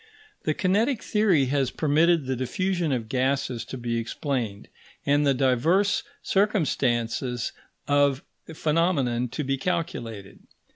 [0.45, 4.67] The kinetic theory has permitted the diffusion of gases to be explained,
[5.05, 7.51] and the divers circumstances
[7.87, 10.39] of the phenomenon to be calculated.